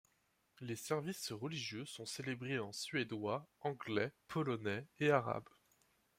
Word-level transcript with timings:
Les 0.61 0.75
services 0.77 1.31
religieux 1.31 1.85
sont 1.85 2.07
célébrés 2.07 2.57
en 2.57 2.71
suédois, 2.73 3.47
anglais, 3.59 4.11
polonais 4.29 4.87
et 4.99 5.11
arabe. 5.11 5.47